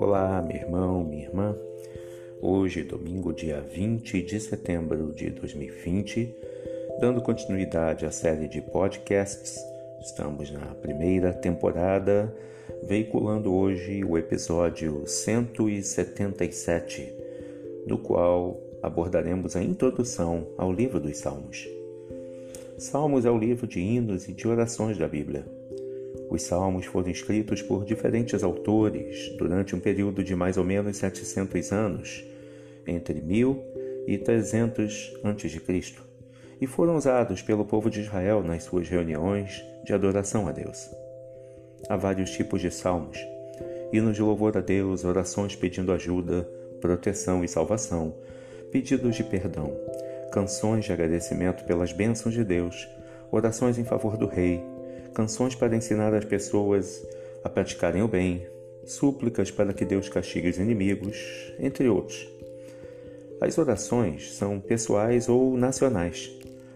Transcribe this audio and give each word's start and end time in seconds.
Olá, 0.00 0.40
meu 0.40 0.56
irmão, 0.56 1.04
minha 1.04 1.26
irmã. 1.26 1.54
Hoje, 2.40 2.82
domingo, 2.82 3.34
dia 3.34 3.60
20 3.60 4.22
de 4.22 4.40
setembro 4.40 5.12
de 5.12 5.28
2020, 5.28 6.34
dando 6.98 7.20
continuidade 7.20 8.06
à 8.06 8.10
série 8.10 8.48
de 8.48 8.62
podcasts, 8.62 9.58
estamos 10.00 10.50
na 10.50 10.74
primeira 10.76 11.34
temporada, 11.34 12.34
veiculando 12.82 13.52
hoje 13.52 14.02
o 14.02 14.16
episódio 14.16 15.06
177, 15.06 17.12
no 17.86 17.98
qual 17.98 18.58
abordaremos 18.82 19.54
a 19.54 19.62
introdução 19.62 20.46
ao 20.56 20.72
livro 20.72 20.98
dos 20.98 21.18
Salmos. 21.18 21.68
Salmos 22.78 23.26
é 23.26 23.30
o 23.30 23.36
livro 23.36 23.66
de 23.66 23.80
hinos 23.80 24.30
e 24.30 24.32
de 24.32 24.48
orações 24.48 24.96
da 24.96 25.06
Bíblia 25.06 25.59
os 26.30 26.42
salmos 26.42 26.86
foram 26.86 27.10
escritos 27.10 27.60
por 27.60 27.84
diferentes 27.84 28.44
autores 28.44 29.30
durante 29.36 29.74
um 29.74 29.80
período 29.80 30.22
de 30.22 30.36
mais 30.36 30.56
ou 30.56 30.64
menos 30.64 30.96
700 30.96 31.72
anos, 31.72 32.24
entre 32.86 33.20
1000 33.20 33.60
e 34.06 34.16
300 34.16 35.18
a.C., 35.24 35.60
e 36.60 36.66
foram 36.66 36.96
usados 36.96 37.42
pelo 37.42 37.64
povo 37.64 37.90
de 37.90 38.00
Israel 38.00 38.44
nas 38.44 38.64
suas 38.64 38.88
reuniões 38.88 39.64
de 39.84 39.92
adoração 39.92 40.46
a 40.46 40.52
Deus. 40.52 40.88
Há 41.88 41.96
vários 41.96 42.30
tipos 42.30 42.60
de 42.60 42.70
salmos: 42.70 43.18
hinos 43.92 44.14
de 44.14 44.22
louvor 44.22 44.56
a 44.56 44.60
Deus, 44.60 45.04
orações 45.04 45.56
pedindo 45.56 45.90
ajuda, 45.90 46.48
proteção 46.80 47.42
e 47.42 47.48
salvação, 47.48 48.14
pedidos 48.70 49.16
de 49.16 49.24
perdão, 49.24 49.72
canções 50.30 50.84
de 50.84 50.92
agradecimento 50.92 51.64
pelas 51.64 51.92
bênçãos 51.92 52.34
de 52.34 52.44
Deus, 52.44 52.88
orações 53.32 53.78
em 53.78 53.84
favor 53.84 54.16
do 54.16 54.26
rei, 54.26 54.62
canções 55.14 55.54
para 55.54 55.76
ensinar 55.76 56.14
as 56.14 56.24
pessoas 56.24 57.06
a 57.42 57.48
praticarem 57.48 58.02
o 58.02 58.08
bem, 58.08 58.46
súplicas 58.84 59.50
para 59.50 59.72
que 59.72 59.84
Deus 59.84 60.08
castigue 60.08 60.48
os 60.48 60.58
inimigos, 60.58 61.52
entre 61.58 61.88
outros. 61.88 62.28
As 63.40 63.56
orações 63.56 64.34
são 64.34 64.60
pessoais 64.60 65.28
ou 65.28 65.56
nacionais. 65.56 66.30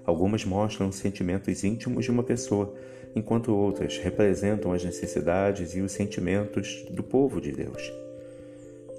Algumas 0.04 0.44
mostram 0.44 0.90
sentimentos 0.90 1.64
íntimos 1.64 2.04
de 2.04 2.10
uma 2.10 2.22
pessoa, 2.22 2.74
enquanto 3.14 3.54
outras 3.54 3.98
representam 3.98 4.72
as 4.72 4.84
necessidades 4.84 5.74
e 5.74 5.80
os 5.80 5.92
sentimentos 5.92 6.84
do 6.90 7.02
povo 7.02 7.40
de 7.40 7.52
Deus. 7.52 7.92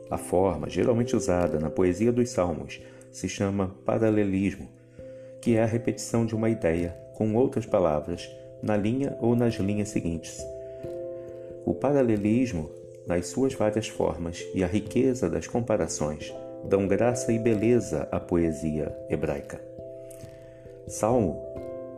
A 0.09 0.17
forma 0.17 0.69
geralmente 0.69 1.15
usada 1.15 1.59
na 1.59 1.69
poesia 1.69 2.11
dos 2.11 2.29
Salmos 2.29 2.79
se 3.11 3.27
chama 3.27 3.75
paralelismo, 3.83 4.69
que 5.41 5.55
é 5.55 5.63
a 5.63 5.67
repetição 5.67 6.25
de 6.25 6.35
uma 6.35 6.49
ideia 6.49 6.95
com 7.15 7.33
outras 7.35 7.65
palavras 7.65 8.29
na 8.65 8.75
linha 8.75 9.15
ou 9.21 9.35
nas 9.35 9.53
linhas 9.55 9.89
seguintes. 9.89 10.43
O 11.63 11.75
paralelismo, 11.75 12.71
nas 13.05 13.27
suas 13.27 13.53
várias 13.53 13.87
formas, 13.87 14.43
e 14.55 14.63
a 14.63 14.67
riqueza 14.67 15.29
das 15.29 15.45
comparações 15.45 16.33
dão 16.63 16.87
graça 16.87 17.31
e 17.31 17.37
beleza 17.37 18.07
à 18.11 18.19
poesia 18.19 18.91
hebraica. 19.07 19.61
Salmo 20.87 21.39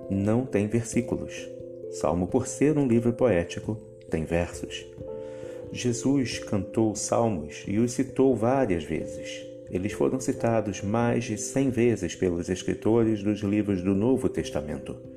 não 0.10 0.46
tem 0.46 0.68
versículos. 0.68 1.50
Salmo, 1.90 2.28
por 2.28 2.46
ser 2.46 2.78
um 2.78 2.86
livro 2.86 3.14
poético, 3.14 3.78
tem 4.10 4.26
versos. 4.26 4.86
Jesus 5.72 6.40
cantou 6.40 6.94
salmos 6.96 7.64
e 7.66 7.80
os 7.80 7.94
citou 7.94 8.36
várias 8.36 8.84
vezes. 8.84 9.46
Eles 9.70 9.94
foram 9.94 10.20
citados 10.20 10.82
mais 10.82 11.24
de 11.24 11.38
cem 11.38 11.70
vezes 11.70 12.14
pelos 12.14 12.50
escritores 12.50 13.24
dos 13.24 13.40
livros 13.40 13.82
do 13.82 13.96
Novo 13.96 14.28
Testamento. 14.28 15.17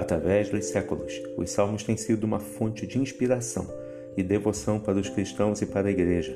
Através 0.00 0.48
dos 0.48 0.64
séculos, 0.64 1.20
os 1.36 1.50
salmos 1.50 1.82
têm 1.84 1.94
sido 1.94 2.24
uma 2.24 2.40
fonte 2.40 2.86
de 2.86 2.98
inspiração 2.98 3.66
e 4.16 4.22
devoção 4.22 4.80
para 4.80 4.98
os 4.98 5.10
cristãos 5.10 5.60
e 5.60 5.66
para 5.66 5.88
a 5.88 5.90
igreja, 5.90 6.34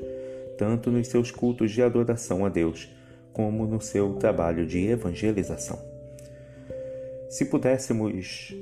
tanto 0.58 0.90
nos 0.90 1.08
seus 1.08 1.30
cultos 1.30 1.70
de 1.70 1.82
adoração 1.82 2.44
a 2.44 2.50
Deus, 2.50 2.94
como 3.32 3.66
no 3.66 3.80
seu 3.80 4.16
trabalho 4.16 4.66
de 4.66 4.86
evangelização. 4.86 5.78
Se 7.30 7.46
pudéssemos 7.46 8.54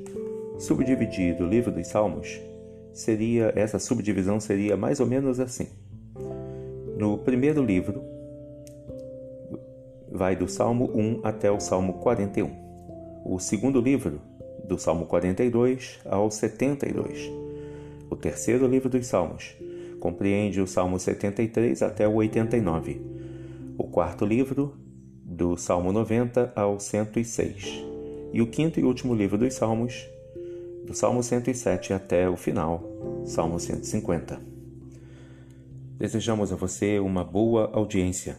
subdividir 0.61 1.43
o 1.43 1.49
livro 1.49 1.73
dos 1.73 1.89
Salmos, 1.89 2.41
seria 2.93 3.53
essa 3.57 3.81
subdivisão 3.81 4.39
seria 4.39 4.77
mais 4.77 5.01
ou 5.01 5.07
menos 5.07 5.41
assim. 5.41 5.67
No 6.97 7.19
primeiro 7.19 7.61
livro, 7.61 8.05
vai 10.13 10.37
do 10.37 10.47
Salmo 10.47 10.93
1 10.95 11.23
até 11.25 11.51
o 11.51 11.59
Salmo 11.59 11.95
41. 11.95 12.63
O 13.25 13.41
segundo 13.41 13.81
livro 13.81 14.21
do 14.73 14.79
Salmo 14.79 15.05
42 15.05 15.99
ao 16.07 16.31
72. 16.31 17.31
O 18.09 18.17
terceiro 18.17 18.67
livro 18.67 18.89
dos 18.89 19.07
Salmos 19.07 19.55
compreende 20.01 20.63
o 20.63 20.67
Salmo 20.67 20.99
73 20.99 21.83
até 21.83 22.09
o 22.09 22.15
89. 22.15 23.03
O 23.77 23.85
quarto 23.85 24.25
livro, 24.25 24.75
do 25.23 25.59
Salmo 25.59 25.93
90 25.93 26.55
ao 26.57 26.81
106. 26.81 27.85
E 28.33 28.41
o 28.41 28.47
quinto 28.47 28.81
e 28.81 28.83
último 28.83 29.15
livro 29.15 29.37
dos 29.37 29.53
Salmos, 29.53 30.09
do 30.87 30.95
Salmo 30.95 31.23
107 31.23 31.93
até 31.93 32.27
o 32.29 32.37
final, 32.37 32.83
Salmo 33.27 33.61
150. 33.61 34.41
Desejamos 35.99 36.51
a 36.51 36.57
você 36.57 36.99
uma 36.99 37.23
boa 37.23 37.71
audiência 37.75 38.39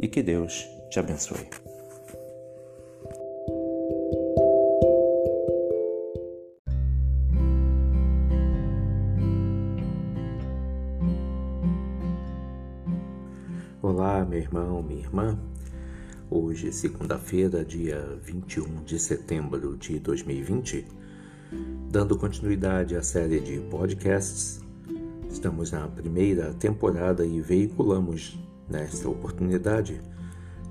e 0.00 0.08
que 0.08 0.22
Deus 0.22 0.66
te 0.88 0.98
abençoe. 0.98 1.65
Olá, 13.88 14.24
meu 14.24 14.40
irmão, 14.40 14.82
minha 14.82 14.98
irmã. 14.98 15.38
Hoje, 16.28 16.72
segunda-feira, 16.72 17.64
dia 17.64 18.18
21 18.24 18.82
de 18.82 18.98
setembro 18.98 19.76
de 19.76 20.00
2020, 20.00 20.84
dando 21.88 22.18
continuidade 22.18 22.96
à 22.96 23.02
série 23.04 23.38
de 23.38 23.60
podcasts, 23.70 24.60
estamos 25.30 25.70
na 25.70 25.86
primeira 25.86 26.52
temporada 26.54 27.24
e 27.24 27.40
veiculamos 27.40 28.36
nesta 28.68 29.08
oportunidade 29.08 30.02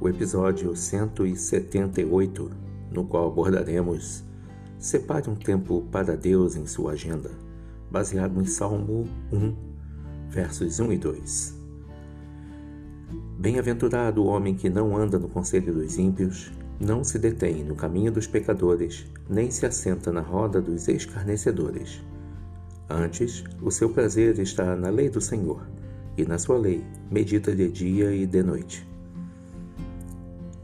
o 0.01 0.09
episódio 0.09 0.75
178, 0.75 2.51
no 2.91 3.05
qual 3.05 3.29
abordaremos 3.29 4.25
Separe 4.77 5.29
um 5.29 5.35
tempo 5.35 5.87
para 5.89 6.17
Deus 6.17 6.57
em 6.57 6.67
sua 6.67 6.91
agenda, 6.91 7.31
baseado 7.89 8.41
em 8.41 8.45
Salmo 8.45 9.07
1, 9.31 9.55
versos 10.27 10.81
1 10.81 10.91
e 10.91 10.97
2. 10.97 11.54
Bem-aventurado 13.39 14.23
o 14.23 14.27
homem 14.27 14.55
que 14.55 14.69
não 14.69 14.95
anda 14.95 15.19
no 15.19 15.27
conselho 15.27 15.73
dos 15.73 15.97
ímpios, 15.97 16.51
não 16.79 17.03
se 17.03 17.19
detém 17.19 17.63
no 17.63 17.75
caminho 17.75 18.11
dos 18.11 18.27
pecadores, 18.27 19.05
nem 19.29 19.49
se 19.49 19.65
assenta 19.65 20.11
na 20.11 20.21
roda 20.21 20.61
dos 20.61 20.87
escarnecedores. 20.87 22.03
Antes, 22.89 23.43
o 23.61 23.71
seu 23.71 23.89
prazer 23.89 24.39
está 24.39 24.75
na 24.75 24.89
lei 24.89 25.09
do 25.09 25.21
Senhor, 25.21 25.65
e 26.17 26.25
na 26.25 26.37
sua 26.37 26.57
lei 26.57 26.83
medita 27.09 27.55
de 27.55 27.69
dia 27.69 28.13
e 28.13 28.25
de 28.25 28.43
noite. 28.43 28.87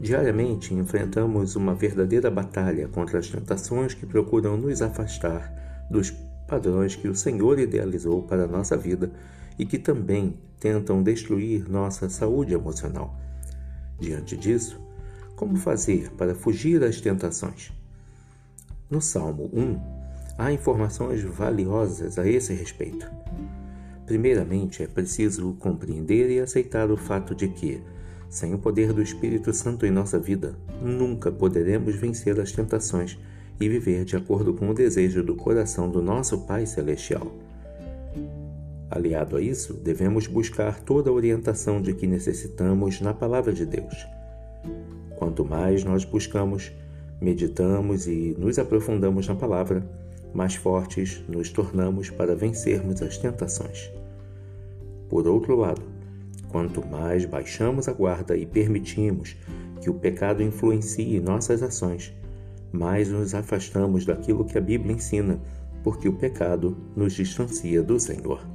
Diariamente 0.00 0.74
enfrentamos 0.74 1.54
uma 1.54 1.74
verdadeira 1.74 2.30
batalha 2.30 2.88
contra 2.88 3.18
as 3.18 3.28
tentações 3.28 3.94
que 3.94 4.04
procuram 4.04 4.56
nos 4.56 4.82
afastar 4.82 5.86
dos 5.88 6.12
padrões 6.52 6.94
que 6.94 7.08
o 7.08 7.14
Senhor 7.14 7.58
idealizou 7.58 8.24
para 8.24 8.44
a 8.44 8.46
nossa 8.46 8.76
vida 8.76 9.10
e 9.58 9.64
que 9.64 9.78
também 9.78 10.36
tentam 10.60 11.02
destruir 11.02 11.66
nossa 11.66 12.10
saúde 12.10 12.52
emocional. 12.52 13.18
Diante 13.98 14.36
disso, 14.36 14.78
como 15.34 15.56
fazer 15.56 16.10
para 16.10 16.34
fugir 16.34 16.78
das 16.78 17.00
tentações? 17.00 17.72
No 18.90 19.00
Salmo 19.00 19.48
1, 19.50 19.80
há 20.36 20.52
informações 20.52 21.22
valiosas 21.22 22.18
a 22.18 22.28
esse 22.28 22.52
respeito. 22.52 23.10
Primeiramente, 24.04 24.82
é 24.82 24.86
preciso 24.86 25.54
compreender 25.58 26.30
e 26.30 26.38
aceitar 26.38 26.90
o 26.90 26.98
fato 26.98 27.34
de 27.34 27.48
que, 27.48 27.80
sem 28.28 28.52
o 28.52 28.58
poder 28.58 28.92
do 28.92 29.00
Espírito 29.00 29.54
Santo 29.54 29.86
em 29.86 29.90
nossa 29.90 30.18
vida, 30.18 30.54
nunca 30.82 31.32
poderemos 31.32 31.94
vencer 31.94 32.38
as 32.38 32.52
tentações 32.52 33.18
e 33.62 33.68
viver 33.68 34.04
de 34.04 34.16
acordo 34.16 34.52
com 34.54 34.68
o 34.68 34.74
desejo 34.74 35.22
do 35.22 35.36
coração 35.36 35.88
do 35.88 36.02
nosso 36.02 36.38
Pai 36.46 36.66
Celestial. 36.66 37.32
Aliado 38.90 39.36
a 39.36 39.40
isso, 39.40 39.74
devemos 39.74 40.26
buscar 40.26 40.80
toda 40.80 41.10
a 41.10 41.12
orientação 41.12 41.80
de 41.80 41.94
que 41.94 42.06
necessitamos 42.06 43.00
na 43.00 43.14
Palavra 43.14 43.52
de 43.52 43.64
Deus. 43.64 44.06
Quanto 45.16 45.44
mais 45.44 45.84
nós 45.84 46.04
buscamos, 46.04 46.72
meditamos 47.20 48.08
e 48.08 48.34
nos 48.36 48.58
aprofundamos 48.58 49.28
na 49.28 49.36
Palavra, 49.36 49.88
mais 50.34 50.56
fortes 50.56 51.22
nos 51.28 51.48
tornamos 51.48 52.10
para 52.10 52.34
vencermos 52.34 53.00
as 53.00 53.16
tentações. 53.16 53.92
Por 55.08 55.28
outro 55.28 55.54
lado, 55.54 55.82
quanto 56.48 56.84
mais 56.84 57.24
baixamos 57.24 57.86
a 57.86 57.92
guarda 57.92 58.36
e 58.36 58.44
permitimos 58.44 59.36
que 59.80 59.88
o 59.88 59.94
pecado 59.94 60.42
influencie 60.42 61.20
nossas 61.20 61.62
ações, 61.62 62.12
mais 62.72 63.08
nos 63.10 63.34
afastamos 63.34 64.04
daquilo 64.04 64.44
que 64.44 64.56
a 64.56 64.60
Bíblia 64.60 64.94
ensina, 64.94 65.40
porque 65.82 66.08
o 66.08 66.12
pecado 66.12 66.76
nos 66.96 67.12
distancia 67.12 67.82
do 67.82 67.98
Senhor. 68.00 68.46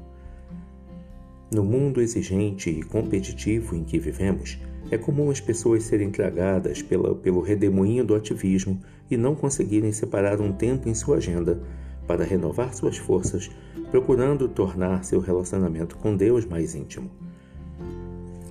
No 1.51 1.63
mundo 1.63 2.01
exigente 2.01 2.69
e 2.69 2.83
competitivo 2.83 3.75
em 3.75 3.83
que 3.83 3.99
vivemos, 3.99 4.59
é 4.89 4.97
comum 4.97 5.29
as 5.29 5.39
pessoas 5.39 5.83
serem 5.83 6.09
tragadas 6.09 6.81
pela, 6.81 7.13
pelo 7.15 7.41
redemoinho 7.41 8.05
do 8.05 8.15
ativismo 8.15 8.79
e 9.09 9.17
não 9.17 9.35
conseguirem 9.35 9.91
separar 9.91 10.39
um 10.41 10.51
tempo 10.51 10.89
em 10.89 10.93
sua 10.93 11.17
agenda 11.17 11.61
para 12.05 12.23
renovar 12.23 12.73
suas 12.73 12.97
forças, 12.97 13.51
procurando 13.91 14.47
tornar 14.47 15.03
seu 15.03 15.19
relacionamento 15.19 15.97
com 15.97 16.15
Deus 16.15 16.45
mais 16.45 16.73
íntimo. 16.73 17.11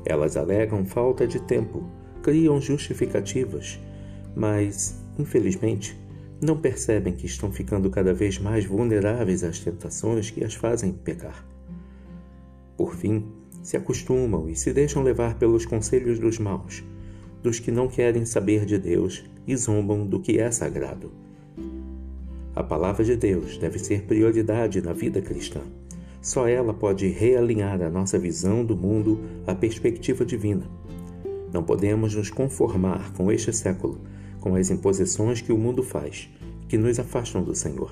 Elas 0.05 0.37
alegam 0.37 0.85
falta 0.85 1.27
de 1.27 1.41
tempo, 1.41 1.85
criam 2.23 2.61
justificativas, 2.61 3.81
mas, 4.35 5.03
infelizmente, 5.19 5.99
não 6.41 6.57
percebem 6.57 7.15
que 7.15 7.27
estão 7.27 7.51
ficando 7.51 7.89
cada 7.91 8.13
vez 8.13 8.39
mais 8.39 8.65
vulneráveis 8.65 9.43
às 9.43 9.59
tentações 9.59 10.31
que 10.31 10.45
as 10.45 10.55
fazem 10.55 10.93
pecar. 10.93 11.47
Por 12.77 12.95
fim, 12.95 13.25
se 13.63 13.77
acostumam 13.77 14.49
e 14.49 14.55
se 14.55 14.73
deixam 14.73 15.03
levar 15.03 15.39
pelos 15.39 15.65
conselhos 15.65 16.19
dos 16.19 16.39
maus, 16.39 16.85
dos 17.43 17.59
que 17.59 17.71
não 17.71 17.89
querem 17.89 18.25
saber 18.25 18.65
de 18.67 18.79
Deus 18.79 19.25
e 19.47 19.57
zombam 19.57 20.07
do 20.07 20.21
que 20.21 20.39
é 20.39 20.51
sagrado. 20.51 21.11
A 22.55 22.63
palavra 22.63 23.05
de 23.05 23.17
Deus 23.17 23.59
deve 23.59 23.79
ser 23.79 24.03
prioridade 24.03 24.81
na 24.81 24.93
vida 24.93 25.21
cristã. 25.21 25.61
Só 26.23 26.49
ela 26.49 26.75
pode 26.75 27.07
realinhar 27.09 27.81
a 27.83 27.91
nossa 27.91 28.19
visão 28.19 28.65
do 28.65 28.77
mundo 28.77 29.21
à 29.47 29.55
perspectiva 29.55 30.25
divina. 30.25 30.69
Não 31.53 31.63
podemos 31.63 32.15
nos 32.15 32.31
conformar 32.31 33.13
com 33.13 33.31
este 33.31 33.53
século, 33.53 34.01
com 34.46 34.54
as 34.54 34.70
imposições 34.70 35.40
que 35.40 35.52
o 35.52 35.58
mundo 35.58 35.82
faz, 35.82 36.31
que 36.69 36.78
nos 36.78 37.00
afastam 37.00 37.43
do 37.43 37.52
Senhor. 37.52 37.90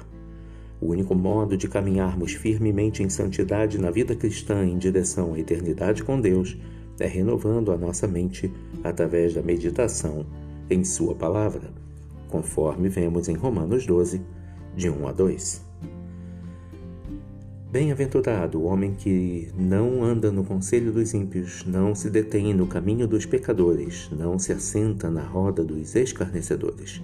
O 0.81 0.93
único 0.93 1.13
modo 1.13 1.57
de 1.57 1.67
caminharmos 1.67 2.35
firmemente 2.35 3.03
em 3.03 3.11
santidade 3.11 3.77
na 3.77 3.91
vida 3.91 4.15
cristã 4.15 4.65
em 4.65 4.79
direção 4.79 5.35
à 5.35 5.41
eternidade 5.41 6.05
com 6.05 6.21
Deus 6.21 6.57
é 7.01 7.09
renovando 7.09 7.73
a 7.73 7.77
nossa 7.77 8.07
mente 8.07 8.53
através 8.85 9.35
da 9.35 9.43
meditação 9.43 10.25
em 10.71 10.85
Sua 10.85 11.17
palavra, 11.17 11.73
conforme 12.29 12.89
vemos 12.89 13.29
em 13.29 13.35
Romanos 13.35 13.85
12, 13.85 14.23
de 14.77 14.89
1 14.89 15.09
a 15.09 15.13
2. 15.13 15.74
Bem-aventurado 17.75 18.61
o 18.61 18.67
homem 18.67 18.95
que 18.95 19.53
não 19.53 20.05
anda 20.05 20.31
no 20.31 20.45
conselho 20.45 20.93
dos 20.93 21.13
ímpios, 21.13 21.65
não 21.65 21.93
se 21.93 22.09
detém 22.09 22.55
no 22.55 22.69
caminho 22.69 23.05
dos 23.09 23.27
pecadores, 23.27 24.09
não 24.13 24.39
se 24.39 24.53
assenta 24.53 25.11
na 25.11 25.25
roda 25.25 25.65
dos 25.65 25.97
escarnecedores. 25.97 27.03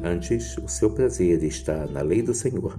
Antes, 0.00 0.56
o 0.56 0.68
seu 0.68 0.90
prazer 0.90 1.42
está 1.42 1.84
na 1.88 2.00
lei 2.00 2.22
do 2.22 2.32
Senhor, 2.32 2.78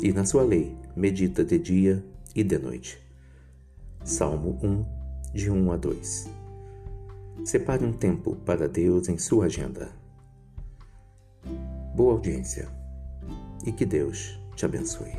e 0.00 0.12
na 0.12 0.24
sua 0.24 0.44
lei 0.44 0.76
medita 0.94 1.44
de 1.44 1.58
dia 1.58 2.04
e 2.32 2.44
de 2.44 2.58
noite. 2.58 2.96
Salmo 4.04 4.56
1, 4.62 4.84
de 5.34 5.50
1 5.50 5.72
a 5.72 5.76
2. 5.76 6.30
Separe 7.44 7.84
um 7.84 7.92
tempo 7.92 8.36
para 8.46 8.68
Deus 8.68 9.08
em 9.08 9.18
sua 9.18 9.46
agenda. 9.46 9.88
Boa 11.92 12.12
audiência 12.12 12.68
e 13.66 13.72
que 13.72 13.84
Deus 13.84 14.38
te 14.54 14.64
abençoe. 14.64 15.10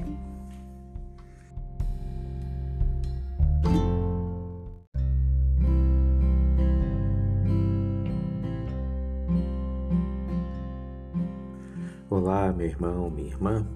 Olá, 12.45 12.53
meu 12.53 12.67
irmão, 12.67 13.09
minha 13.09 13.29
irmã. 13.29 13.67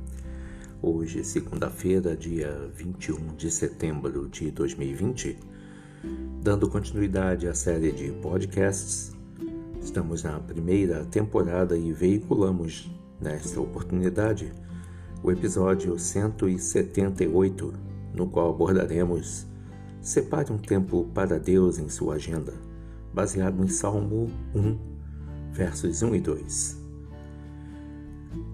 Hoje, 0.79 1.23
segunda-feira, 1.23 2.15
dia 2.15 2.69
21 2.75 3.35
de 3.35 3.49
setembro 3.49 4.29
de 4.29 4.51
2020, 4.51 5.39
dando 6.43 6.69
continuidade 6.69 7.47
à 7.47 7.55
série 7.55 7.91
de 7.91 8.11
podcasts, 8.21 9.11
estamos 9.81 10.21
na 10.21 10.39
primeira 10.39 11.03
temporada 11.05 11.75
e 11.75 11.91
veiculamos 11.91 12.91
nesta 13.19 13.59
oportunidade 13.59 14.53
o 15.23 15.31
episódio 15.31 15.97
178, 15.97 17.73
no 18.13 18.29
qual 18.29 18.51
abordaremos 18.51 19.47
Separe 19.99 20.53
um 20.53 20.59
tempo 20.59 21.09
para 21.11 21.39
Deus 21.39 21.79
em 21.79 21.89
sua 21.89 22.15
agenda, 22.15 22.53
baseado 23.11 23.63
em 23.63 23.67
Salmo 23.67 24.29
1, 24.53 24.77
versos 25.53 26.03
1 26.03 26.13
e 26.13 26.21
2. 26.21 26.78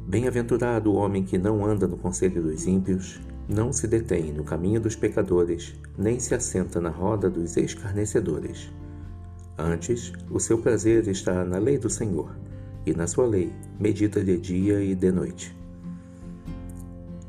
Bem-aventurado 0.07 0.91
o 0.91 0.95
homem 0.95 1.23
que 1.23 1.37
não 1.37 1.65
anda 1.65 1.87
no 1.87 1.97
conselho 1.97 2.41
dos 2.41 2.65
ímpios, 2.65 3.19
não 3.47 3.73
se 3.73 3.87
detém 3.87 4.31
no 4.31 4.43
caminho 4.43 4.79
dos 4.79 4.95
pecadores, 4.95 5.75
nem 5.97 6.19
se 6.19 6.33
assenta 6.33 6.79
na 6.79 6.89
roda 6.89 7.29
dos 7.29 7.57
escarnecedores. 7.57 8.71
Antes, 9.57 10.13
o 10.29 10.39
seu 10.39 10.57
prazer 10.59 11.07
está 11.07 11.43
na 11.43 11.57
lei 11.57 11.77
do 11.77 11.89
Senhor, 11.89 12.35
e 12.85 12.93
na 12.93 13.07
sua 13.07 13.25
lei 13.25 13.51
medita 13.79 14.23
de 14.23 14.37
dia 14.37 14.81
e 14.81 14.95
de 14.95 15.11
noite. 15.11 15.55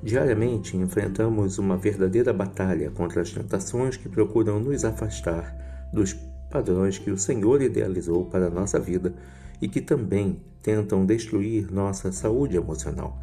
Diariamente 0.03 0.77
enfrentamos 0.77 1.59
uma 1.59 1.77
verdadeira 1.77 2.33
batalha 2.33 2.91
contra 2.93 3.23
as 3.23 3.33
tentações 3.33 3.97
que 3.97 4.09
procuram 4.09 4.61
nos 4.61 4.85
afastar 4.85 5.89
dos 5.93 6.13
padrões 6.51 6.99
que 6.99 7.11
o 7.11 7.19
Senhor 7.19 7.61
idealizou 7.61 8.25
para 8.27 8.47
a 8.47 8.51
nossa 8.51 8.79
vida 8.79 9.13
e 9.61 9.69
que 9.69 9.81
também 9.81 10.41
tentam 10.63 11.07
destruir 11.07 11.71
nossa 11.71 12.11
saúde 12.13 12.57
emocional. 12.57 13.19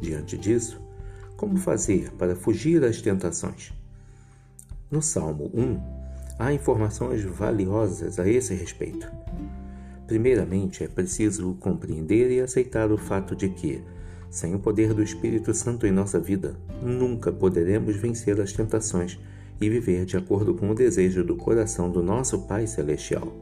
Diante 0.00 0.36
disso, 0.36 0.80
como 1.36 1.56
fazer 1.56 2.10
para 2.12 2.34
fugir 2.34 2.80
das 2.80 3.00
tentações? 3.00 3.72
No 4.90 5.02
Salmo 5.02 5.50
1, 5.52 5.80
há 6.38 6.52
informações 6.52 7.22
valiosas 7.24 8.18
a 8.18 8.28
esse 8.28 8.54
respeito. 8.54 9.10
Primeiramente, 10.06 10.84
é 10.84 10.88
preciso 10.88 11.54
compreender 11.60 12.30
e 12.30 12.40
aceitar 12.40 12.92
o 12.92 12.98
fato 12.98 13.34
de 13.34 13.48
que, 13.48 13.82
sem 14.30 14.54
o 14.54 14.58
poder 14.58 14.92
do 14.92 15.02
Espírito 15.02 15.54
Santo 15.54 15.86
em 15.86 15.92
nossa 15.92 16.20
vida, 16.20 16.56
nunca 16.82 17.32
poderemos 17.32 17.96
vencer 17.96 18.40
as 18.40 18.52
tentações 18.52 19.18
e 19.60 19.68
viver 19.68 20.04
de 20.04 20.16
acordo 20.16 20.54
com 20.54 20.70
o 20.70 20.74
desejo 20.74 21.24
do 21.24 21.36
coração 21.36 21.90
do 21.90 22.02
nosso 22.02 22.42
Pai 22.42 22.66
Celestial. 22.66 23.32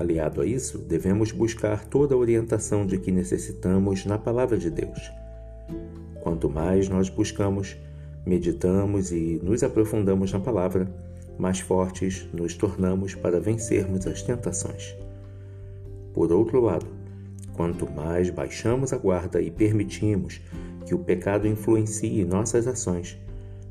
Aliado 0.00 0.40
a 0.40 0.46
isso, 0.46 0.78
devemos 0.78 1.32
buscar 1.32 1.84
toda 1.84 2.14
a 2.14 2.18
orientação 2.18 2.86
de 2.86 2.98
que 2.98 3.10
necessitamos 3.10 4.06
na 4.06 4.16
Palavra 4.16 4.56
de 4.56 4.70
Deus. 4.70 5.10
Quanto 6.20 6.48
mais 6.48 6.88
nós 6.88 7.08
buscamos, 7.08 7.76
meditamos 8.24 9.10
e 9.10 9.40
nos 9.42 9.64
aprofundamos 9.64 10.32
na 10.32 10.38
Palavra, 10.38 10.88
mais 11.36 11.58
fortes 11.58 12.28
nos 12.32 12.54
tornamos 12.54 13.16
para 13.16 13.40
vencermos 13.40 14.06
as 14.06 14.22
tentações. 14.22 14.94
Por 16.14 16.30
outro 16.30 16.60
lado, 16.60 16.86
quanto 17.54 17.90
mais 17.90 18.30
baixamos 18.30 18.92
a 18.92 18.96
guarda 18.96 19.42
e 19.42 19.50
permitimos 19.50 20.40
que 20.86 20.94
o 20.94 21.00
pecado 21.00 21.48
influencie 21.48 22.24
nossas 22.24 22.68
ações, 22.68 23.18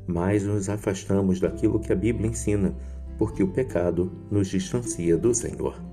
mais 0.06 0.44
nos 0.44 0.68
afastamos 0.68 1.40
daquilo 1.40 1.80
que 1.80 1.90
a 1.90 1.96
Bíblia 1.96 2.28
ensina, 2.28 2.74
porque 3.16 3.42
o 3.42 3.48
pecado 3.48 4.12
nos 4.30 4.48
distancia 4.48 5.16
do 5.16 5.32
Senhor. 5.32 5.88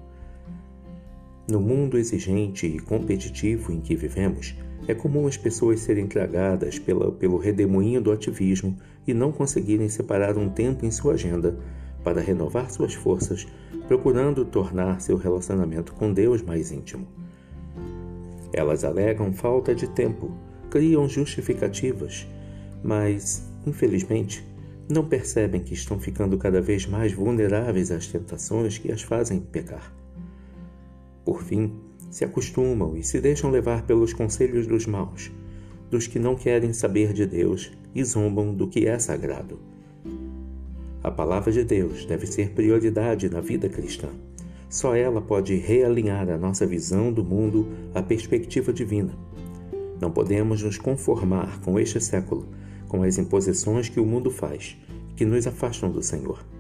No 1.48 1.60
mundo 1.60 1.98
exigente 1.98 2.66
e 2.66 2.80
competitivo 2.80 3.72
em 3.72 3.80
que 3.80 3.96
vivemos, 3.96 4.56
é 4.88 4.96
comum 4.96 5.28
as 5.28 5.38
pessoas 5.38 5.80
serem 5.80 6.08
tragadas 6.08 6.80
pela, 6.80 7.12
pelo 7.12 7.38
redemoinho 7.38 8.02
do 8.02 8.12
ativismo 8.12 8.76
e 9.08 9.14
não 9.14 9.32
conseguirem 9.32 9.88
separar 9.88 10.38
um 10.38 10.50
tempo 10.50 10.86
em 10.86 10.92
sua 10.92 11.14
agenda 11.14 11.58
para 12.04 12.22
renovar 12.22 12.72
suas 12.72 12.96
forças, 12.96 13.48
procurando 13.88 14.44
tornar 14.44 15.02
seu 15.02 15.18
relacionamento 15.18 15.94
com 15.94 16.12
Deus 16.12 16.42
mais 16.42 16.72
íntimo. 16.72 17.08
Elas 18.52 18.84
alegam 18.84 19.32
falta 19.32 19.76
de 19.76 19.88
tempo, 19.88 20.32
criam 20.70 21.08
justificativas, 21.08 22.28
mas, 22.84 23.48
infelizmente, 23.68 24.44
não 24.90 25.08
percebem 25.08 25.62
que 25.62 25.74
estão 25.74 26.00
ficando 26.00 26.38
cada 26.38 26.62
vez 26.62 26.86
mais 26.86 27.12
vulneráveis 27.12 27.92
às 27.92 28.08
tentações 28.08 28.78
que 28.78 28.92
as 28.92 29.02
fazem 29.02 29.40
pecar. 29.40 29.94
Por 31.26 31.44
fim, 31.44 31.74
se 32.12 32.24
acostumam 32.24 32.96
e 32.96 33.04
se 33.04 33.20
deixam 33.20 33.50
levar 33.50 33.82
pelos 33.82 34.14
conselhos 34.14 34.68
dos 34.68 34.86
maus, 34.86 35.32
dos 35.90 36.08
que 36.08 36.20
não 36.20 36.36
querem 36.36 36.72
saber 36.72 37.12
de 37.12 37.26
Deus 37.26 37.72
e 37.94 38.04
zombam 38.04 38.54
do 38.54 38.68
que 38.68 38.88
é 38.88 38.98
sagrado. 39.00 39.60
A 41.04 41.12
palavra 41.12 41.52
de 41.52 41.64
Deus 41.64 42.06
deve 42.06 42.26
ser 42.26 42.52
prioridade 42.52 43.30
na 43.30 43.42
vida 43.42 43.68
cristã. 43.68 44.10
Só 44.70 44.96
ela 44.96 45.22
pode 45.22 45.56
realinhar 45.56 46.30
a 46.30 46.38
nossa 46.38 46.66
visão 46.66 47.12
do 47.12 47.24
mundo 47.24 47.68
à 47.94 48.02
perspectiva 48.02 48.72
divina. 48.74 49.14
Não 50.02 50.12
podemos 50.12 50.62
nos 50.62 50.78
conformar 50.78 51.60
com 51.62 51.80
este 51.80 52.00
século, 52.02 52.48
com 52.88 53.04
as 53.04 53.18
imposições 53.18 53.90
que 53.90 54.00
o 54.00 54.06
mundo 54.06 54.30
faz, 54.32 54.78
que 55.16 55.26
nos 55.26 55.48
afastam 55.48 55.92
do 55.92 56.02
Senhor. 56.02 56.55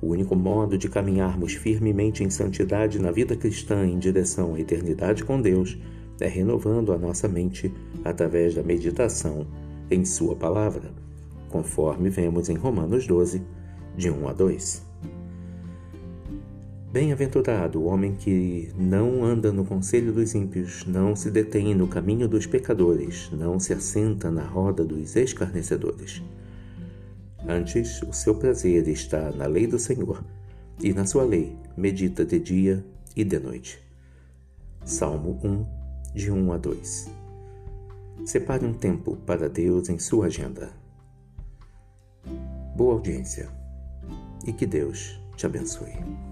O 0.00 0.08
único 0.08 0.36
modo 0.36 0.76
de 0.76 0.88
caminharmos 0.88 1.54
firmemente 1.54 2.22
em 2.22 2.30
santidade 2.30 2.98
na 2.98 3.10
vida 3.10 3.34
cristã 3.34 3.86
em 3.86 3.98
direção 3.98 4.54
à 4.54 4.60
eternidade 4.60 5.24
com 5.24 5.40
Deus 5.40 5.78
é 6.20 6.28
renovando 6.28 6.92
a 6.92 6.98
nossa 6.98 7.28
mente 7.28 7.72
através 8.04 8.54
da 8.54 8.62
meditação 8.62 9.46
em 9.90 10.04
Sua 10.04 10.34
palavra, 10.34 10.90
conforme 11.48 12.10
vemos 12.10 12.48
em 12.48 12.56
Romanos 12.56 13.06
12, 13.06 13.42
de 13.96 14.10
1 14.10 14.28
a 14.28 14.32
2. 14.32 14.86
Bem-aventurado 16.92 17.80
o 17.80 17.86
homem 17.86 18.14
que 18.14 18.70
não 18.78 19.22
anda 19.22 19.52
no 19.52 19.64
conselho 19.64 20.12
dos 20.12 20.34
ímpios, 20.34 20.86
não 20.86 21.14
se 21.14 21.30
detém 21.30 21.74
no 21.74 21.86
caminho 21.86 22.26
dos 22.26 22.46
pecadores, 22.46 23.30
não 23.32 23.60
se 23.60 23.72
assenta 23.74 24.30
na 24.30 24.42
roda 24.42 24.82
dos 24.82 25.14
escarnecedores. 25.14 26.22
Antes, 27.48 28.02
o 28.02 28.12
seu 28.12 28.34
prazer 28.34 28.88
está 28.88 29.30
na 29.30 29.46
lei 29.46 29.66
do 29.66 29.78
Senhor, 29.78 30.24
e 30.82 30.92
na 30.92 31.06
sua 31.06 31.22
lei 31.22 31.56
medita 31.76 32.24
de 32.24 32.40
dia 32.40 32.84
e 33.14 33.24
de 33.24 33.38
noite. 33.38 33.80
Salmo 34.84 35.40
1, 35.44 36.12
de 36.12 36.30
1 36.30 36.52
a 36.52 36.56
2. 36.58 37.10
Separe 38.24 38.66
um 38.66 38.74
tempo 38.74 39.16
para 39.24 39.48
Deus 39.48 39.88
em 39.88 39.98
sua 39.98 40.26
agenda. 40.26 40.70
Boa 42.74 42.94
audiência 42.94 43.48
e 44.46 44.52
que 44.52 44.66
Deus 44.66 45.20
te 45.36 45.46
abençoe. 45.46 46.25